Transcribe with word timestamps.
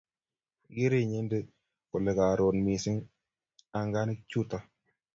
Igeere 0.69 0.97
inyete 0.99 1.37
kole 1.89 2.11
karoron 2.17 2.57
mising 2.65 2.99
anganik 3.79 4.19
chuto 4.29 4.57